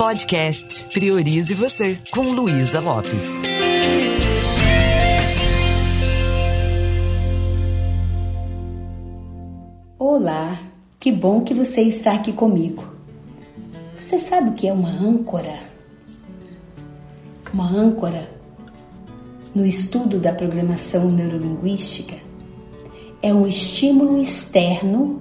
Podcast 0.00 0.86
Priorize 0.94 1.52
Você, 1.52 1.98
com 2.10 2.22
Luísa 2.22 2.80
Lopes. 2.80 3.42
Olá, 9.98 10.58
que 10.98 11.12
bom 11.12 11.42
que 11.42 11.52
você 11.52 11.82
está 11.82 12.14
aqui 12.14 12.32
comigo. 12.32 12.82
Você 13.94 14.18
sabe 14.18 14.48
o 14.48 14.54
que 14.54 14.66
é 14.66 14.72
uma 14.72 14.88
âncora? 14.88 15.58
Uma 17.52 17.68
âncora, 17.70 18.26
no 19.54 19.66
estudo 19.66 20.18
da 20.18 20.32
programação 20.32 21.10
neurolinguística, 21.10 22.16
é 23.20 23.34
um 23.34 23.46
estímulo 23.46 24.18
externo 24.18 25.20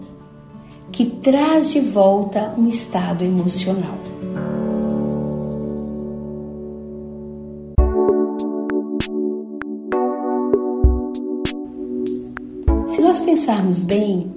que 0.90 1.06
traz 1.06 1.70
de 1.70 1.82
volta 1.82 2.54
um 2.58 2.70
estado 2.70 3.26
emocional. 3.26 4.09
Pensarmos 13.50 13.82
bem, 13.82 14.32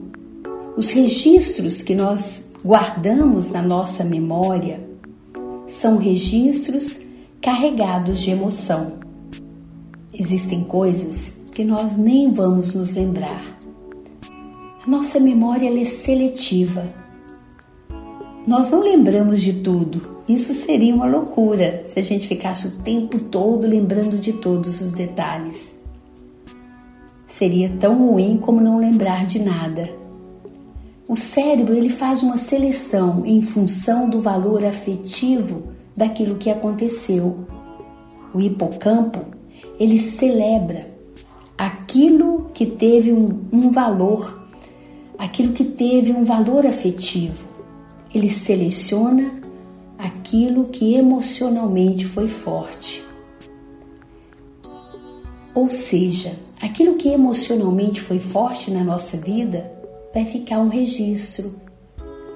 os 0.74 0.90
registros 0.90 1.82
que 1.82 1.94
nós 1.94 2.50
guardamos 2.64 3.50
na 3.50 3.60
nossa 3.60 4.02
memória 4.02 4.80
são 5.68 5.98
registros 5.98 7.00
carregados 7.38 8.22
de 8.22 8.30
emoção. 8.30 8.94
Existem 10.14 10.64
coisas 10.64 11.30
que 11.52 11.62
nós 11.62 11.94
nem 11.94 12.32
vamos 12.32 12.74
nos 12.74 12.90
lembrar. 12.92 13.58
A 14.82 14.90
nossa 14.90 15.20
memória 15.20 15.68
é 15.78 15.84
seletiva. 15.84 16.82
Nós 18.46 18.70
não 18.70 18.80
lembramos 18.80 19.42
de 19.42 19.52
tudo. 19.52 20.22
Isso 20.26 20.54
seria 20.54 20.94
uma 20.94 21.06
loucura 21.06 21.82
se 21.84 21.98
a 21.98 22.02
gente 22.02 22.26
ficasse 22.26 22.66
o 22.66 22.70
tempo 22.78 23.22
todo 23.24 23.66
lembrando 23.66 24.16
de 24.16 24.32
todos 24.32 24.80
os 24.80 24.91
detalhes. 24.91 25.81
Seria 27.42 27.68
tão 27.70 28.06
ruim 28.06 28.36
como 28.36 28.60
não 28.60 28.78
lembrar 28.78 29.26
de 29.26 29.40
nada. 29.40 29.90
O 31.08 31.16
cérebro 31.16 31.74
ele 31.74 31.88
faz 31.88 32.22
uma 32.22 32.36
seleção 32.36 33.26
em 33.26 33.42
função 33.42 34.08
do 34.08 34.20
valor 34.20 34.64
afetivo 34.64 35.64
daquilo 35.96 36.36
que 36.36 36.48
aconteceu. 36.48 37.44
O 38.32 38.40
hipocampo 38.40 39.18
ele 39.76 39.98
celebra 39.98 40.84
aquilo 41.58 42.48
que 42.54 42.64
teve 42.64 43.12
um, 43.12 43.40
um 43.52 43.70
valor 43.70 44.46
aquilo 45.18 45.52
que 45.52 45.64
teve 45.64 46.12
um 46.12 46.22
valor 46.22 46.64
afetivo. 46.64 47.44
Ele 48.14 48.30
seleciona 48.30 49.32
aquilo 49.98 50.68
que 50.68 50.94
emocionalmente 50.94 52.06
foi 52.06 52.28
forte. 52.28 53.02
Ou 55.55 55.69
seja, 55.69 56.33
aquilo 56.61 56.97
que 56.97 57.08
emocionalmente 57.08 58.00
foi 58.00 58.19
forte 58.19 58.70
na 58.70 58.83
nossa 58.83 59.17
vida 59.17 59.70
vai 60.12 60.25
ficar 60.25 60.59
um 60.59 60.69
registro. 60.69 61.55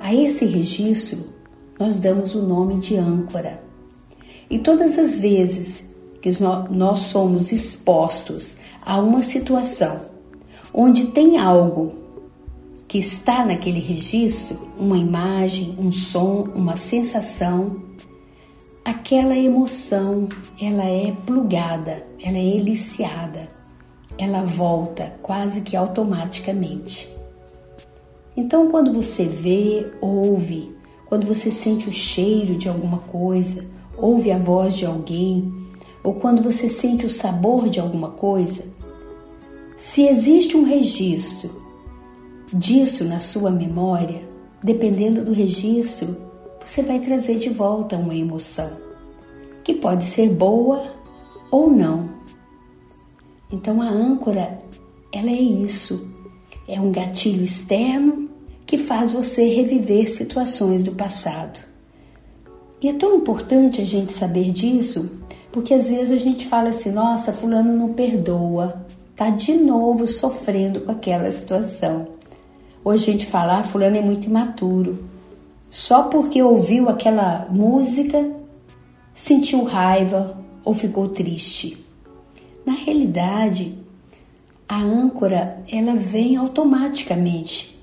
A 0.00 0.14
esse 0.14 0.44
registro 0.44 1.34
nós 1.78 1.98
damos 1.98 2.34
o 2.34 2.42
nome 2.42 2.78
de 2.78 2.96
âncora. 2.96 3.62
E 4.48 4.58
todas 4.58 4.98
as 4.98 5.18
vezes 5.18 5.90
que 6.20 6.30
nós 6.70 7.00
somos 7.00 7.52
expostos 7.52 8.56
a 8.84 9.00
uma 9.00 9.22
situação 9.22 10.00
onde 10.72 11.06
tem 11.06 11.38
algo 11.38 11.94
que 12.86 12.98
está 12.98 13.44
naquele 13.44 13.80
registro, 13.80 14.58
uma 14.78 14.96
imagem, 14.96 15.74
um 15.78 15.90
som, 15.90 16.48
uma 16.54 16.76
sensação, 16.76 17.82
aquela 18.86 19.36
emoção, 19.36 20.28
ela 20.62 20.84
é 20.84 21.10
plugada, 21.26 22.06
ela 22.22 22.38
é 22.38 22.44
eliciada, 22.44 23.48
ela 24.16 24.42
volta 24.44 25.12
quase 25.22 25.62
que 25.62 25.76
automaticamente. 25.76 27.08
Então, 28.36 28.70
quando 28.70 28.92
você 28.92 29.24
vê, 29.24 29.90
ouve, 30.00 30.72
quando 31.06 31.26
você 31.26 31.50
sente 31.50 31.88
o 31.88 31.92
cheiro 31.92 32.56
de 32.56 32.68
alguma 32.68 32.98
coisa, 32.98 33.64
ouve 33.98 34.30
a 34.30 34.38
voz 34.38 34.76
de 34.76 34.86
alguém, 34.86 35.52
ou 36.04 36.14
quando 36.14 36.40
você 36.40 36.68
sente 36.68 37.04
o 37.04 37.10
sabor 37.10 37.68
de 37.68 37.80
alguma 37.80 38.10
coisa, 38.10 38.62
se 39.76 40.06
existe 40.06 40.56
um 40.56 40.62
registro 40.62 41.50
disso 42.54 43.04
na 43.04 43.18
sua 43.18 43.50
memória, 43.50 44.22
dependendo 44.62 45.24
do 45.24 45.32
registro, 45.32 46.25
você 46.66 46.82
vai 46.82 46.98
trazer 46.98 47.38
de 47.38 47.48
volta 47.48 47.96
uma 47.96 48.14
emoção, 48.14 48.70
que 49.62 49.74
pode 49.74 50.04
ser 50.04 50.28
boa 50.28 50.82
ou 51.50 51.70
não. 51.70 52.10
Então 53.50 53.80
a 53.80 53.88
âncora, 53.88 54.58
ela 55.12 55.30
é 55.30 55.40
isso, 55.40 56.12
é 56.66 56.80
um 56.80 56.90
gatilho 56.90 57.44
externo 57.44 58.28
que 58.66 58.76
faz 58.76 59.12
você 59.12 59.48
reviver 59.48 60.10
situações 60.10 60.82
do 60.82 60.92
passado. 60.92 61.60
E 62.82 62.88
é 62.88 62.92
tão 62.92 63.16
importante 63.16 63.80
a 63.80 63.84
gente 63.84 64.12
saber 64.12 64.50
disso, 64.50 65.10
porque 65.52 65.72
às 65.72 65.88
vezes 65.88 66.12
a 66.12 66.22
gente 66.22 66.46
fala 66.46 66.70
assim: 66.70 66.90
nossa, 66.90 67.32
Fulano 67.32 67.72
não 67.72 67.94
perdoa, 67.94 68.84
tá 69.14 69.30
de 69.30 69.54
novo 69.54 70.06
sofrendo 70.06 70.80
com 70.80 70.90
aquela 70.90 71.30
situação. 71.30 72.08
Hoje 72.84 73.08
a 73.08 73.12
gente 73.12 73.26
fala, 73.26 73.58
ah, 73.58 73.62
fulano 73.64 73.96
é 73.96 74.00
muito 74.00 74.28
imaturo. 74.28 75.15
Só 75.76 76.04
porque 76.04 76.42
ouviu 76.42 76.88
aquela 76.88 77.46
música, 77.50 78.32
sentiu 79.14 79.62
raiva 79.62 80.42
ou 80.64 80.72
ficou 80.72 81.06
triste. 81.06 81.84
Na 82.64 82.72
realidade, 82.72 83.76
a 84.66 84.78
âncora, 84.78 85.62
ela 85.70 85.94
vem 85.94 86.34
automaticamente. 86.34 87.78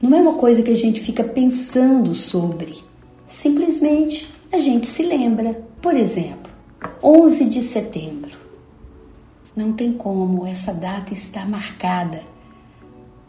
Não 0.00 0.16
é 0.16 0.20
uma 0.20 0.34
coisa 0.34 0.62
que 0.62 0.70
a 0.70 0.76
gente 0.76 1.00
fica 1.00 1.24
pensando 1.24 2.14
sobre. 2.14 2.78
Simplesmente 3.26 4.32
a 4.52 4.60
gente 4.60 4.86
se 4.86 5.02
lembra. 5.02 5.64
Por 5.82 5.96
exemplo, 5.96 6.48
11 7.02 7.44
de 7.46 7.60
setembro. 7.62 8.38
Não 9.56 9.72
tem 9.72 9.92
como, 9.92 10.46
essa 10.46 10.72
data 10.72 11.12
está 11.12 11.44
marcada 11.44 12.22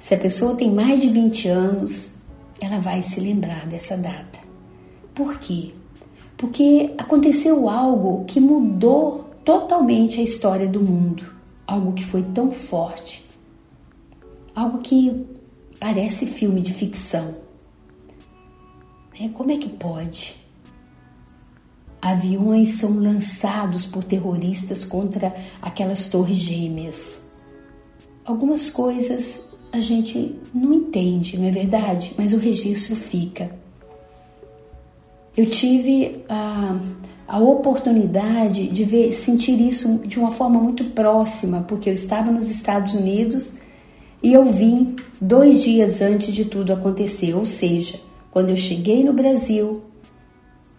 se 0.01 0.15
a 0.15 0.17
pessoa 0.17 0.55
tem 0.55 0.73
mais 0.73 0.99
de 0.99 1.09
20 1.09 1.47
anos, 1.47 2.11
ela 2.61 2.79
vai 2.79 3.01
se 3.01 3.19
lembrar 3.19 3.65
dessa 3.65 3.97
data. 3.97 4.39
Por 5.15 5.39
quê? 5.39 5.73
Porque 6.37 6.93
aconteceu 6.97 7.67
algo 7.67 8.23
que 8.25 8.39
mudou 8.39 9.29
totalmente 9.43 10.19
a 10.19 10.23
história 10.23 10.67
do 10.67 10.79
mundo, 10.79 11.23
algo 11.67 11.93
que 11.93 12.05
foi 12.05 12.21
tão 12.21 12.51
forte, 12.51 13.25
algo 14.55 14.79
que 14.79 15.25
parece 15.79 16.27
filme 16.27 16.61
de 16.61 16.71
ficção. 16.71 17.35
É, 19.19 19.27
como 19.29 19.51
é 19.51 19.57
que 19.57 19.69
pode? 19.69 20.35
Aviões 22.01 22.69
são 22.69 22.97
lançados 22.99 23.85
por 23.85 24.03
terroristas 24.03 24.83
contra 24.85 25.35
aquelas 25.61 26.07
torres 26.07 26.37
gêmeas. 26.37 27.21
Algumas 28.25 28.69
coisas 28.69 29.50
a 29.71 29.79
gente 29.79 30.35
não 30.53 30.73
entende, 30.73 31.37
não 31.37 31.47
é 31.47 31.51
verdade? 31.51 32.13
Mas 32.17 32.33
o 32.33 32.37
registro 32.37 32.95
fica. 32.95 33.49
Eu 35.35 35.45
tive 35.45 36.23
a, 36.27 36.77
a 37.25 37.39
oportunidade 37.39 38.67
de 38.67 38.83
ver, 38.83 39.13
sentir 39.13 39.59
isso 39.61 39.99
de 39.99 40.19
uma 40.19 40.31
forma 40.31 40.59
muito 40.59 40.83
próxima, 40.91 41.61
porque 41.61 41.89
eu 41.89 41.93
estava 41.93 42.29
nos 42.31 42.49
Estados 42.49 42.95
Unidos 42.95 43.53
e 44.21 44.33
eu 44.33 44.43
vim 44.45 44.97
dois 45.21 45.63
dias 45.63 46.01
antes 46.01 46.33
de 46.33 46.43
tudo 46.43 46.73
acontecer, 46.73 47.33
ou 47.33 47.45
seja, 47.45 47.99
quando 48.29 48.49
eu 48.49 48.57
cheguei 48.57 49.03
no 49.03 49.13
Brasil, 49.13 49.81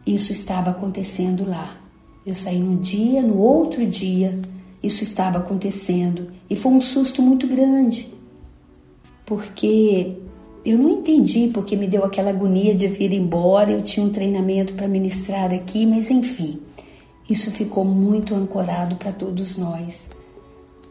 isso 0.06 0.32
estava 0.32 0.70
acontecendo 0.70 1.48
lá. 1.48 1.76
Eu 2.26 2.34
saí 2.34 2.58
num 2.58 2.76
dia, 2.76 3.22
no 3.22 3.38
outro 3.38 3.86
dia, 3.86 4.38
isso 4.82 5.02
estava 5.02 5.38
acontecendo 5.38 6.30
e 6.48 6.54
foi 6.54 6.72
um 6.72 6.80
susto 6.80 7.22
muito 7.22 7.46
grande 7.46 8.12
porque 9.32 10.18
eu 10.62 10.76
não 10.76 10.90
entendi 10.90 11.50
porque 11.54 11.74
me 11.74 11.86
deu 11.86 12.04
aquela 12.04 12.28
agonia 12.28 12.74
de 12.74 12.86
vir 12.86 13.14
embora. 13.14 13.72
Eu 13.72 13.80
tinha 13.80 14.04
um 14.04 14.10
treinamento 14.10 14.74
para 14.74 14.86
ministrar 14.86 15.54
aqui, 15.54 15.86
mas 15.86 16.10
enfim, 16.10 16.60
isso 17.30 17.50
ficou 17.50 17.82
muito 17.82 18.34
ancorado 18.34 18.96
para 18.96 19.10
todos 19.10 19.56
nós. 19.56 20.10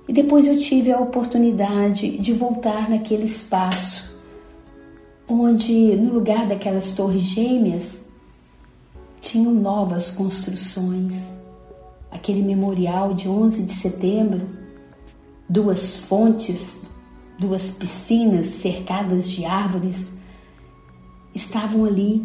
E 0.08 0.14
depois 0.14 0.48
eu 0.48 0.58
tive 0.58 0.92
a 0.92 1.00
oportunidade 1.00 2.18
de 2.18 2.34
voltar 2.34 2.90
naquele 2.90 3.26
espaço 3.26 4.12
onde, 5.30 5.96
no 5.96 6.12
lugar 6.12 6.48
daquelas 6.48 6.94
torres 6.94 7.22
gêmeas, 7.22 8.06
tinham 9.22 9.54
novas 9.54 10.10
construções. 10.10 11.32
Aquele 12.10 12.42
memorial 12.42 13.14
de 13.14 13.30
11 13.30 13.62
de 13.62 13.72
setembro, 13.72 14.42
duas 15.48 15.98
fontes 15.98 16.82
duas 17.42 17.72
piscinas 17.72 18.46
cercadas 18.48 19.28
de 19.28 19.44
árvores 19.46 20.14
estavam 21.34 21.86
ali 21.86 22.24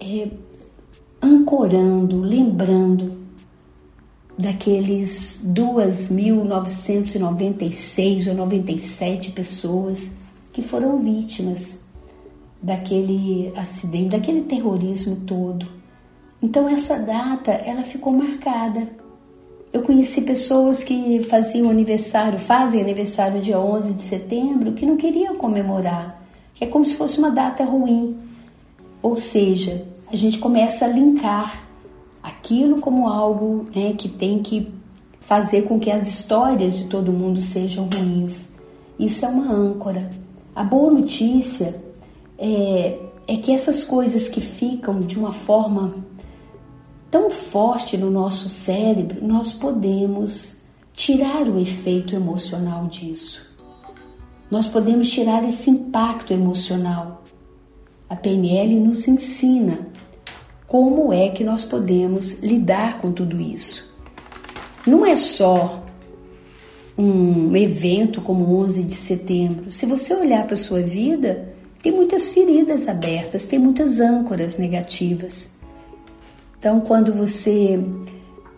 é, 0.00 0.28
ancorando, 1.22 2.20
lembrando 2.20 3.24
daqueles 4.36 5.40
2.996 5.46 8.28
ou 8.28 8.34
97 8.34 9.30
pessoas 9.30 10.10
que 10.52 10.60
foram 10.60 10.98
vítimas 10.98 11.84
daquele 12.60 13.52
acidente, 13.56 14.08
daquele 14.08 14.40
terrorismo 14.42 15.20
todo. 15.20 15.66
Então 16.42 16.68
essa 16.68 16.98
data 16.98 17.52
ela 17.52 17.84
ficou 17.84 18.12
marcada. 18.12 18.90
Eu 19.76 19.82
conheci 19.82 20.22
pessoas 20.22 20.82
que 20.82 21.22
faziam 21.24 21.68
aniversário, 21.68 22.38
fazem 22.38 22.80
aniversário 22.80 23.42
dia 23.42 23.60
11 23.60 23.92
de 23.92 24.02
setembro, 24.04 24.72
que 24.72 24.86
não 24.86 24.96
queriam 24.96 25.36
comemorar, 25.36 26.26
que 26.54 26.64
é 26.64 26.66
como 26.66 26.82
se 26.82 26.94
fosse 26.94 27.18
uma 27.18 27.30
data 27.30 27.62
ruim. 27.62 28.16
Ou 29.02 29.16
seja, 29.16 29.86
a 30.10 30.16
gente 30.16 30.38
começa 30.38 30.86
a 30.86 30.88
linkar 30.88 31.62
aquilo 32.22 32.80
como 32.80 33.06
algo 33.06 33.66
né, 33.76 33.92
que 33.92 34.08
tem 34.08 34.38
que 34.38 34.72
fazer 35.20 35.64
com 35.64 35.78
que 35.78 35.90
as 35.90 36.08
histórias 36.08 36.74
de 36.78 36.86
todo 36.86 37.12
mundo 37.12 37.42
sejam 37.42 37.86
ruins. 37.94 38.52
Isso 38.98 39.26
é 39.26 39.28
uma 39.28 39.52
âncora. 39.52 40.08
A 40.54 40.64
boa 40.64 40.90
notícia 40.90 41.76
é, 42.38 42.98
é 43.28 43.36
que 43.36 43.52
essas 43.52 43.84
coisas 43.84 44.26
que 44.26 44.40
ficam 44.40 45.00
de 45.00 45.18
uma 45.18 45.32
forma 45.32 45.92
tão 47.10 47.30
forte 47.30 47.96
no 47.96 48.10
nosso 48.10 48.48
cérebro, 48.48 49.24
nós 49.26 49.52
podemos 49.52 50.56
tirar 50.92 51.48
o 51.48 51.58
efeito 51.58 52.14
emocional 52.14 52.86
disso. 52.86 53.46
Nós 54.50 54.66
podemos 54.66 55.10
tirar 55.10 55.46
esse 55.48 55.68
impacto 55.68 56.32
emocional. 56.32 57.22
A 58.08 58.14
PNL 58.14 58.74
nos 58.76 59.06
ensina 59.08 59.78
como 60.66 61.12
é 61.12 61.28
que 61.28 61.44
nós 61.44 61.64
podemos 61.64 62.40
lidar 62.40 62.98
com 62.98 63.12
tudo 63.12 63.40
isso. 63.40 63.94
Não 64.86 65.04
é 65.04 65.16
só 65.16 65.84
um 66.96 67.54
evento 67.56 68.20
como 68.20 68.56
11 68.58 68.84
de 68.84 68.94
setembro. 68.94 69.70
Se 69.70 69.84
você 69.84 70.14
olhar 70.14 70.44
para 70.44 70.54
a 70.54 70.56
sua 70.56 70.80
vida, 70.80 71.52
tem 71.82 71.92
muitas 71.92 72.30
feridas 72.30 72.88
abertas, 72.88 73.46
tem 73.46 73.58
muitas 73.58 74.00
âncoras 74.00 74.58
negativas. 74.58 75.50
Então, 76.58 76.80
quando 76.80 77.12
você 77.12 77.78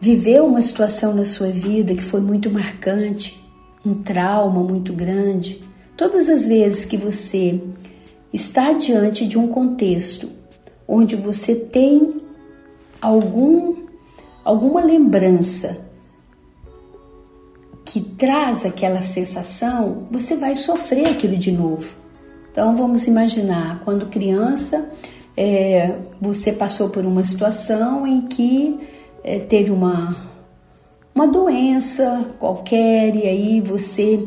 viveu 0.00 0.46
uma 0.46 0.62
situação 0.62 1.14
na 1.14 1.24
sua 1.24 1.48
vida 1.48 1.94
que 1.94 2.02
foi 2.02 2.20
muito 2.20 2.50
marcante, 2.50 3.42
um 3.84 3.94
trauma 3.94 4.62
muito 4.62 4.92
grande, 4.92 5.62
todas 5.96 6.28
as 6.28 6.46
vezes 6.46 6.84
que 6.84 6.96
você 6.96 7.60
está 8.32 8.72
diante 8.72 9.26
de 9.26 9.38
um 9.38 9.48
contexto 9.48 10.30
onde 10.86 11.16
você 11.16 11.54
tem 11.54 12.20
algum 13.00 13.86
alguma 14.44 14.82
lembrança 14.82 15.78
que 17.84 18.00
traz 18.00 18.64
aquela 18.64 19.02
sensação, 19.02 20.06
você 20.10 20.36
vai 20.36 20.54
sofrer 20.54 21.08
aquilo 21.08 21.36
de 21.36 21.52
novo. 21.52 21.94
Então 22.50 22.76
vamos 22.76 23.06
imaginar 23.06 23.80
quando 23.84 24.06
criança 24.06 24.88
é, 25.40 25.94
você 26.20 26.52
passou 26.52 26.90
por 26.90 27.06
uma 27.06 27.22
situação 27.22 28.04
em 28.04 28.22
que 28.22 28.76
é, 29.22 29.38
teve 29.38 29.70
uma 29.70 30.16
uma 31.14 31.28
doença 31.28 32.26
qualquer 32.38 33.14
e 33.14 33.22
aí 33.22 33.60
você 33.60 34.26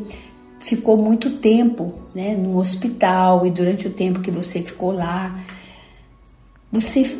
ficou 0.58 0.96
muito 0.96 1.38
tempo 1.38 1.92
né, 2.14 2.34
no 2.34 2.58
hospital 2.58 3.46
e 3.46 3.50
durante 3.50 3.86
o 3.86 3.90
tempo 3.90 4.20
que 4.20 4.30
você 4.30 4.62
ficou 4.62 4.90
lá 4.90 5.38
você 6.70 7.18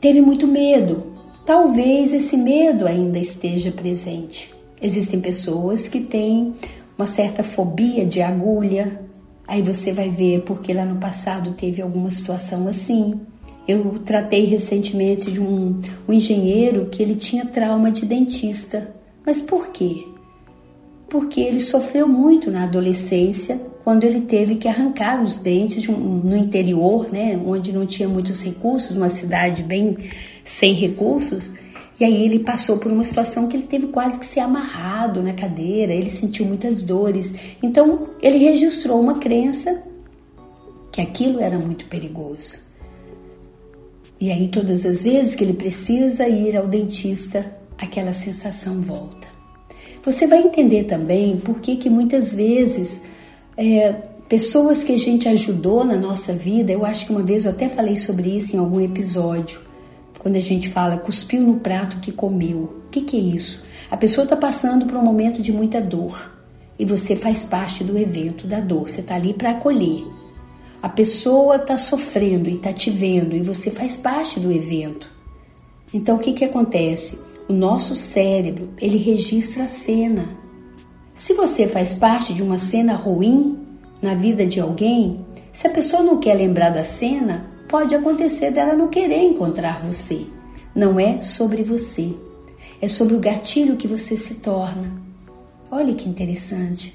teve 0.00 0.22
muito 0.22 0.46
medo. 0.46 1.12
Talvez 1.44 2.14
esse 2.14 2.34
medo 2.34 2.86
ainda 2.86 3.18
esteja 3.18 3.70
presente. 3.70 4.54
Existem 4.80 5.20
pessoas 5.20 5.86
que 5.86 6.00
têm 6.00 6.54
uma 6.96 7.06
certa 7.06 7.42
fobia 7.42 8.06
de 8.06 8.22
agulha. 8.22 9.05
Aí 9.46 9.62
você 9.62 9.92
vai 9.92 10.10
ver 10.10 10.42
porque 10.42 10.72
lá 10.72 10.84
no 10.84 10.96
passado 10.96 11.52
teve 11.52 11.80
alguma 11.80 12.10
situação 12.10 12.66
assim. 12.66 13.20
Eu 13.66 13.98
tratei 14.00 14.44
recentemente 14.44 15.30
de 15.30 15.40
um, 15.40 15.80
um 16.08 16.12
engenheiro 16.12 16.86
que 16.86 17.02
ele 17.02 17.14
tinha 17.14 17.46
trauma 17.46 17.90
de 17.90 18.04
dentista. 18.04 18.92
Mas 19.24 19.40
por 19.40 19.68
quê? 19.70 20.06
Porque 21.08 21.40
ele 21.40 21.60
sofreu 21.60 22.08
muito 22.08 22.50
na 22.50 22.64
adolescência 22.64 23.60
quando 23.82 24.02
ele 24.02 24.22
teve 24.22 24.56
que 24.56 24.66
arrancar 24.66 25.22
os 25.22 25.38
dentes 25.38 25.88
um, 25.88 25.94
no 25.96 26.36
interior, 26.36 27.08
né, 27.12 27.40
onde 27.46 27.72
não 27.72 27.86
tinha 27.86 28.08
muitos 28.08 28.42
recursos, 28.42 28.96
uma 28.96 29.08
cidade 29.08 29.62
bem 29.62 29.96
sem 30.44 30.72
recursos. 30.72 31.54
E 31.98 32.04
aí 32.04 32.24
ele 32.24 32.40
passou 32.40 32.76
por 32.78 32.92
uma 32.92 33.04
situação 33.04 33.48
que 33.48 33.56
ele 33.56 33.66
teve 33.66 33.86
quase 33.86 34.18
que 34.18 34.26
ser 34.26 34.40
amarrado 34.40 35.22
na 35.22 35.32
cadeira, 35.32 35.92
ele 35.92 36.10
sentiu 36.10 36.44
muitas 36.44 36.82
dores. 36.82 37.32
Então 37.62 38.08
ele 38.20 38.38
registrou 38.38 39.00
uma 39.00 39.18
crença 39.18 39.82
que 40.92 41.00
aquilo 41.00 41.40
era 41.40 41.58
muito 41.58 41.86
perigoso. 41.86 42.58
E 44.20 44.30
aí 44.30 44.48
todas 44.48 44.84
as 44.84 45.04
vezes 45.04 45.34
que 45.34 45.44
ele 45.44 45.54
precisa 45.54 46.28
ir 46.28 46.56
ao 46.56 46.66
dentista, 46.66 47.50
aquela 47.78 48.12
sensação 48.12 48.80
volta. 48.80 49.28
Você 50.02 50.26
vai 50.26 50.40
entender 50.40 50.84
também 50.84 51.36
por 51.36 51.60
que 51.60 51.76
que 51.76 51.90
muitas 51.90 52.34
vezes 52.34 53.00
é, 53.56 53.92
pessoas 54.28 54.84
que 54.84 54.92
a 54.92 54.98
gente 54.98 55.28
ajudou 55.28 55.84
na 55.84 55.96
nossa 55.96 56.32
vida. 56.32 56.72
Eu 56.72 56.84
acho 56.84 57.06
que 57.06 57.12
uma 57.12 57.22
vez 57.22 57.44
eu 57.44 57.50
até 57.50 57.68
falei 57.68 57.96
sobre 57.96 58.36
isso 58.36 58.54
em 58.54 58.58
algum 58.58 58.80
episódio, 58.80 59.60
quando 60.26 60.34
a 60.34 60.40
gente 60.40 60.68
fala 60.68 60.98
cuspiu 60.98 61.40
no 61.40 61.60
prato 61.60 62.00
que 62.00 62.10
comeu. 62.10 62.82
O 62.86 62.90
que, 62.90 63.00
que 63.00 63.16
é 63.16 63.20
isso? 63.20 63.62
A 63.88 63.96
pessoa 63.96 64.24
está 64.24 64.36
passando 64.36 64.84
por 64.84 64.96
um 64.96 65.04
momento 65.04 65.40
de 65.40 65.52
muita 65.52 65.80
dor 65.80 66.32
e 66.76 66.84
você 66.84 67.14
faz 67.14 67.44
parte 67.44 67.84
do 67.84 67.96
evento 67.96 68.44
da 68.44 68.58
dor. 68.58 68.88
Você 68.88 69.02
está 69.02 69.14
ali 69.14 69.32
para 69.32 69.50
acolher. 69.50 70.04
A 70.82 70.88
pessoa 70.88 71.54
está 71.54 71.78
sofrendo 71.78 72.48
e 72.48 72.56
está 72.56 72.72
te 72.72 72.90
vendo 72.90 73.36
e 73.36 73.40
você 73.40 73.70
faz 73.70 73.96
parte 73.96 74.40
do 74.40 74.50
evento. 74.50 75.08
Então 75.94 76.16
o 76.16 76.18
que, 76.18 76.32
que 76.32 76.44
acontece? 76.44 77.20
O 77.48 77.52
nosso 77.52 77.94
cérebro 77.94 78.70
ele 78.80 78.98
registra 78.98 79.62
a 79.62 79.68
cena. 79.68 80.36
Se 81.14 81.34
você 81.34 81.68
faz 81.68 81.94
parte 81.94 82.34
de 82.34 82.42
uma 82.42 82.58
cena 82.58 82.96
ruim 82.96 83.60
na 84.02 84.16
vida 84.16 84.44
de 84.44 84.58
alguém, 84.58 85.24
se 85.52 85.68
a 85.68 85.70
pessoa 85.70 86.02
não 86.02 86.18
quer 86.18 86.34
lembrar 86.34 86.70
da 86.70 86.84
cena, 86.84 87.54
pode 87.68 87.94
acontecer 87.94 88.50
dela 88.50 88.74
não 88.74 88.88
querer 88.88 89.22
encontrar 89.22 89.82
você. 89.82 90.26
Não 90.74 91.00
é 91.00 91.22
sobre 91.22 91.62
você, 91.62 92.14
é 92.80 92.88
sobre 92.88 93.14
o 93.14 93.20
gatilho 93.20 93.76
que 93.76 93.88
você 93.88 94.16
se 94.16 94.36
torna. 94.36 94.92
Olha 95.70 95.94
que 95.94 96.08
interessante. 96.08 96.94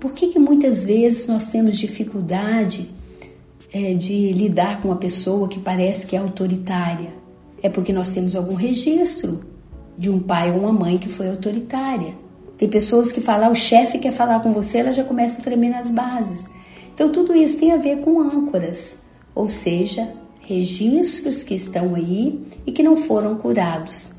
Por 0.00 0.12
que, 0.12 0.28
que 0.28 0.38
muitas 0.38 0.84
vezes 0.84 1.26
nós 1.26 1.48
temos 1.48 1.78
dificuldade 1.78 2.90
é, 3.72 3.94
de 3.94 4.32
lidar 4.32 4.82
com 4.82 4.88
uma 4.88 4.96
pessoa 4.96 5.48
que 5.48 5.58
parece 5.58 6.06
que 6.06 6.14
é 6.14 6.18
autoritária? 6.18 7.14
É 7.62 7.68
porque 7.68 7.92
nós 7.92 8.10
temos 8.10 8.36
algum 8.36 8.54
registro 8.54 9.40
de 9.96 10.10
um 10.10 10.18
pai 10.18 10.52
ou 10.52 10.58
uma 10.58 10.72
mãe 10.72 10.98
que 10.98 11.08
foi 11.08 11.28
autoritária. 11.28 12.14
Tem 12.58 12.68
pessoas 12.68 13.12
que 13.12 13.20
falam, 13.20 13.52
o 13.52 13.56
chefe 13.56 13.98
quer 13.98 14.12
falar 14.12 14.40
com 14.40 14.52
você, 14.52 14.78
ela 14.78 14.92
já 14.92 15.04
começa 15.04 15.40
a 15.40 15.42
tremer 15.44 15.70
nas 15.70 15.90
bases. 15.90 16.48
Então, 16.94 17.12
tudo 17.12 17.34
isso 17.34 17.58
tem 17.58 17.72
a 17.72 17.76
ver 17.76 18.00
com 18.00 18.20
âncoras, 18.20 18.98
ou 19.36 19.50
seja, 19.50 20.10
registros 20.40 21.44
que 21.44 21.54
estão 21.54 21.94
aí 21.94 22.42
e 22.66 22.72
que 22.72 22.82
não 22.82 22.96
foram 22.96 23.36
curados. 23.36 24.10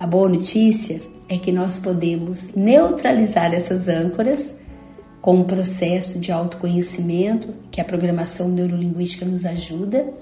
A 0.00 0.06
boa 0.06 0.28
notícia 0.28 1.00
é 1.28 1.36
que 1.36 1.52
nós 1.52 1.78
podemos 1.78 2.54
neutralizar 2.56 3.54
essas 3.54 3.86
âncoras 3.86 4.54
com 5.20 5.36
um 5.36 5.44
processo 5.44 6.18
de 6.18 6.32
autoconhecimento 6.32 7.50
que 7.70 7.80
a 7.80 7.84
programação 7.84 8.48
neurolinguística 8.48 9.26
nos 9.26 9.44
ajuda 9.44 10.12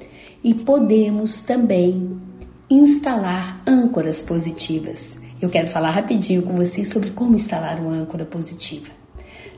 e 0.43 0.53
podemos 0.53 1.41
também 1.41 2.21
instalar 2.69 3.63
âncoras 3.67 4.21
positivas. 4.21 5.17
Eu 5.41 5.49
quero 5.49 5.69
falar 5.69 5.91
rapidinho 5.91 6.43
com 6.43 6.57
vocês 6.57 6.89
sobre 6.89 7.11
como 7.11 7.35
instalar 7.35 7.81
uma 7.81 7.95
âncora 7.95 8.25
positiva. 8.25 8.91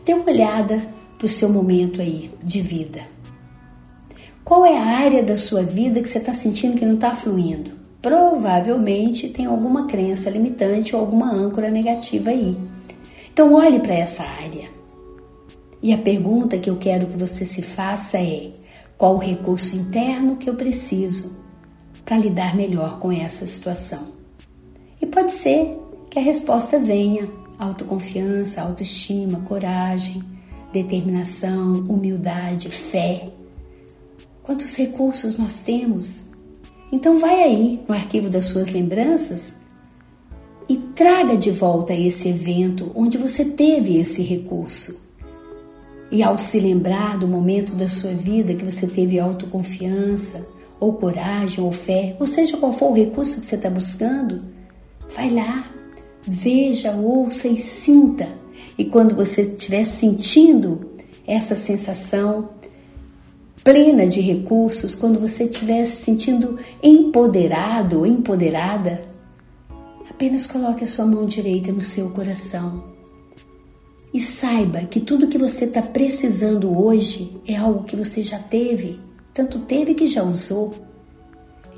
Dê 0.05 0.13
uma 0.13 0.31
olhada 0.31 0.81
para 1.17 1.25
o 1.25 1.29
seu 1.29 1.49
momento 1.49 2.01
aí 2.01 2.31
de 2.45 2.61
vida. 2.61 3.01
Qual 4.45 4.67
é 4.67 4.77
a 4.77 4.85
área 4.85 5.23
da 5.23 5.37
sua 5.37 5.63
vida 5.63 6.03
que 6.03 6.09
você 6.09 6.19
está 6.19 6.35
sentindo 6.35 6.77
que 6.77 6.85
não 6.85 6.95
está 6.95 7.15
fluindo? 7.15 7.71
Provavelmente 8.03 9.29
tem 9.29 9.47
alguma 9.47 9.87
crença 9.87 10.29
limitante 10.29 10.97
ou 10.97 11.01
alguma 11.01 11.33
âncora 11.33 11.71
negativa 11.71 12.31
aí. 12.31 12.59
Então 13.33 13.55
olhe 13.55 13.79
para 13.79 13.95
essa 13.95 14.25
área. 14.25 14.69
E 15.81 15.93
a 15.93 15.99
pergunta 15.99 16.59
que 16.59 16.69
eu 16.69 16.77
quero 16.77 17.07
que 17.07 17.17
você 17.17 17.47
se 17.47 17.63
faça 17.63 18.19
é: 18.19 18.51
qual 18.99 19.15
o 19.15 19.19
recurso 19.19 19.77
interno 19.77 20.37
que 20.37 20.51
eu 20.51 20.55
preciso 20.55 21.41
para 22.05 22.19
lidar 22.19 22.57
melhor 22.57 22.99
com 22.99 23.13
essa 23.13 23.47
situação? 23.47 24.07
E 25.01 25.07
pode 25.07 25.31
ser 25.31 25.79
que 26.11 26.19
a 26.19 26.23
resposta 26.23 26.79
venha: 26.79 27.31
autoconfiança, 27.59 28.61
autoestima, 28.61 29.41
coragem, 29.41 30.23
determinação, 30.73 31.75
humildade, 31.89 32.69
fé. 32.69 33.31
Quantos 34.43 34.75
recursos 34.77 35.37
nós 35.37 35.61
temos? 35.61 36.25
Então 36.91 37.19
vai 37.19 37.43
aí 37.43 37.81
no 37.89 37.95
arquivo 37.95 38.29
das 38.29 38.47
suas 38.47 38.71
lembranças 38.71 39.55
e 40.69 40.77
traga 40.77 41.37
de 41.37 41.51
volta 41.51 41.95
esse 41.95 42.29
evento 42.29 42.91
onde 42.95 43.17
você 43.17 43.45
teve 43.45 43.99
esse 43.99 44.21
recurso. 44.21 45.01
E 46.11 46.23
ao 46.23 46.37
se 46.37 46.59
lembrar 46.59 47.19
do 47.19 47.27
momento 47.27 47.75
da 47.75 47.89
sua 47.89 48.13
vida 48.13 48.55
que 48.55 48.65
você 48.65 48.87
teve 48.87 49.19
autoconfiança, 49.19 50.47
ou 50.79 50.95
coragem, 50.95 51.63
ou 51.63 51.71
fé, 51.71 52.17
ou 52.19 52.27
seja 52.27 52.57
qual 52.57 52.73
for 52.73 52.91
o 52.91 52.95
recurso 52.95 53.41
que 53.41 53.47
você 53.47 53.55
está 53.55 53.71
buscando, 53.71 54.45
vai 55.15 55.31
lá, 55.31 55.65
veja, 56.27 56.91
ouça 56.93 57.47
e 57.47 57.57
sinta. 57.57 58.29
E 58.77 58.85
quando 58.85 59.15
você 59.15 59.43
estiver 59.43 59.85
sentindo 59.85 60.91
essa 61.27 61.55
sensação 61.55 62.51
plena 63.65 64.07
de 64.07 64.21
recursos, 64.21 64.95
quando 64.95 65.21
você 65.21 65.45
estiver 65.45 65.87
se 65.87 66.03
sentindo 66.03 66.59
empoderado 66.83 68.01
ou 68.01 68.07
empoderada, 68.07 69.03
apenas 70.11 70.47
coloque 70.47 70.85
a 70.85 70.87
sua 70.87 71.07
mão 71.07 71.27
direita 71.27 71.71
no 71.73 71.81
seu 71.81 72.11
coração. 72.11 72.93
E 74.13 74.21
saiba 74.21 74.81
que 74.81 75.01
tudo 75.01 75.29
que 75.29 75.39
você 75.39 75.65
está 75.65 75.81
precisando 75.81 76.77
hoje 76.79 77.41
é 77.47 77.57
algo 77.57 77.85
que 77.85 77.97
você 77.97 78.23
já 78.23 78.39
teve 78.39 79.01
tanto 79.35 79.61
teve 79.61 79.95
que 79.95 80.07
já 80.07 80.23
usou. 80.23 80.73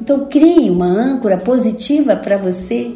Então 0.01 0.27
crie 0.27 0.71
uma 0.71 0.87
âncora 0.87 1.39
positiva 1.39 2.17
para 2.17 2.37
você. 2.37 2.93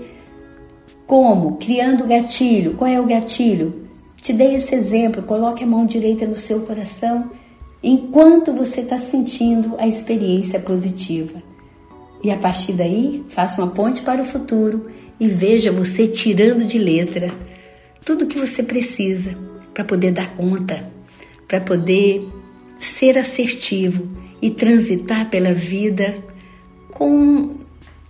Como? 1.06 1.56
Criando 1.58 2.06
gatilho. 2.06 2.74
Qual 2.74 2.90
é 2.90 3.00
o 3.00 3.06
gatilho? 3.06 3.88
Te 4.20 4.32
dei 4.32 4.56
esse 4.56 4.74
exemplo. 4.74 5.22
Coloque 5.22 5.62
a 5.62 5.66
mão 5.66 5.86
direita 5.86 6.26
no 6.26 6.34
seu 6.34 6.62
coração 6.62 7.30
enquanto 7.82 8.52
você 8.52 8.80
está 8.80 8.98
sentindo 8.98 9.76
a 9.78 9.86
experiência 9.86 10.60
positiva. 10.60 11.42
E 12.22 12.30
a 12.30 12.36
partir 12.36 12.72
daí, 12.72 13.24
faça 13.28 13.62
uma 13.62 13.72
ponte 13.72 14.02
para 14.02 14.22
o 14.22 14.24
futuro 14.24 14.88
e 15.20 15.28
veja 15.28 15.70
você 15.70 16.08
tirando 16.08 16.64
de 16.64 16.78
letra 16.78 17.32
tudo 18.04 18.26
que 18.26 18.38
você 18.38 18.62
precisa 18.62 19.36
para 19.74 19.84
poder 19.84 20.12
dar 20.12 20.34
conta, 20.34 20.82
para 21.46 21.60
poder 21.60 22.26
ser 22.78 23.18
assertivo 23.18 24.08
e 24.40 24.50
transitar 24.50 25.28
pela 25.28 25.52
vida 25.52 26.16
com 26.90 27.58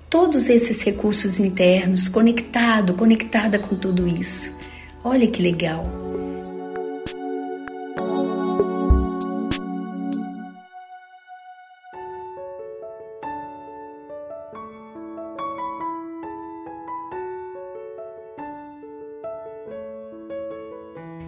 todos 0.09 0.49
esses 0.49 0.83
recursos 0.83 1.39
internos, 1.39 2.09
conectado, 2.09 2.95
conectada 2.95 3.59
com 3.59 3.77
tudo 3.77 4.07
isso. 4.07 4.51
Olha 5.05 5.27
que 5.27 5.43
legal. 5.43 6.08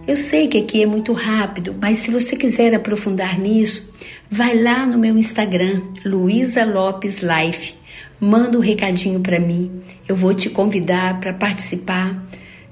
Eu 0.07 0.17
sei 0.17 0.47
que 0.47 0.57
aqui 0.57 0.81
é 0.81 0.85
muito 0.87 1.13
rápido, 1.13 1.75
mas 1.79 1.99
se 1.99 2.09
você 2.09 2.35
quiser 2.35 2.73
aprofundar 2.73 3.37
nisso, 3.37 3.93
vai 4.29 4.59
lá 4.59 4.83
no 4.85 4.97
meu 4.97 5.15
Instagram, 5.15 5.79
Luísa 6.03 6.65
Lopes 6.65 7.21
Life. 7.21 7.75
Manda 8.19 8.57
um 8.57 8.61
recadinho 8.61 9.19
para 9.19 9.39
mim. 9.39 9.71
Eu 10.07 10.15
vou 10.15 10.33
te 10.33 10.49
convidar 10.49 11.19
para 11.19 11.33
participar 11.33 12.19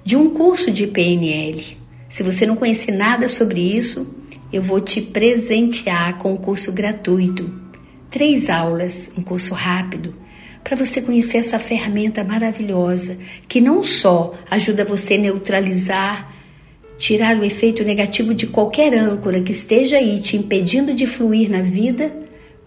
de 0.03 0.15
um 0.15 0.31
curso 0.31 0.71
de 0.71 0.87
PNL. 0.87 1.77
Se 2.09 2.23
você 2.23 2.47
não 2.47 2.55
conhecer 2.55 2.91
nada 2.91 3.29
sobre 3.29 3.61
isso, 3.61 4.11
eu 4.51 4.63
vou 4.63 4.81
te 4.81 4.99
presentear 4.99 6.17
com 6.17 6.33
um 6.33 6.37
curso 6.37 6.71
gratuito. 6.71 7.47
Três 8.09 8.49
aulas, 8.49 9.11
um 9.15 9.21
curso 9.21 9.53
rápido, 9.53 10.15
para 10.63 10.75
você 10.75 10.99
conhecer 10.99 11.37
essa 11.37 11.59
ferramenta 11.59 12.23
maravilhosa 12.23 13.19
que 13.47 13.61
não 13.61 13.83
só 13.83 14.33
ajuda 14.49 14.83
você 14.83 15.13
a 15.13 15.19
neutralizar 15.19 16.38
tirar 16.99 17.39
o 17.39 17.45
efeito 17.45 17.83
negativo 17.83 18.33
de 18.33 18.45
qualquer 18.45 18.93
âncora 18.93 19.41
que 19.41 19.53
esteja 19.53 19.97
aí 19.97 20.19
te 20.19 20.35
impedindo 20.35 20.93
de 20.93 21.07
fluir 21.07 21.49
na 21.49 21.61
vida, 21.61 22.13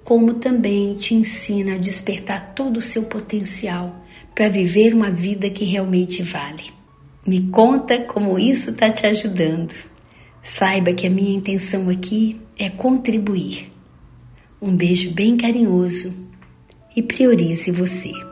como 0.02 0.34
também 0.34 0.94
te 0.94 1.14
ensina 1.14 1.74
a 1.74 1.78
despertar 1.78 2.54
todo 2.54 2.78
o 2.78 2.82
seu 2.82 3.04
potencial 3.04 4.04
para 4.34 4.48
viver 4.48 4.94
uma 4.94 5.10
vida 5.10 5.50
que 5.50 5.66
realmente 5.66 6.22
vale. 6.22 6.72
Me 7.26 7.42
conta 7.48 8.04
como 8.04 8.38
isso 8.38 8.70
está 8.70 8.90
te 8.90 9.06
ajudando. 9.06 9.74
Saiba 10.42 10.94
que 10.94 11.06
a 11.06 11.10
minha 11.10 11.36
intenção 11.36 11.90
aqui 11.90 12.40
é 12.58 12.70
contribuir. 12.70 13.70
Um 14.60 14.74
beijo 14.74 15.10
bem 15.10 15.36
carinhoso 15.36 16.26
e 16.96 17.02
priorize 17.02 17.70
você. 17.70 18.31